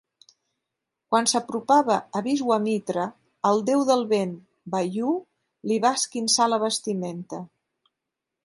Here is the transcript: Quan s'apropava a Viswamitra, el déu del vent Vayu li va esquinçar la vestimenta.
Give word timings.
Quan 1.11 1.27
s'apropava 1.31 1.97
a 2.19 2.23
Viswamitra, 2.29 3.05
el 3.51 3.61
déu 3.69 3.85
del 3.91 4.03
vent 4.15 4.33
Vayu 4.77 5.15
li 5.73 5.81
va 5.87 5.95
esquinçar 6.01 6.53
la 6.55 6.61
vestimenta. 6.69 7.45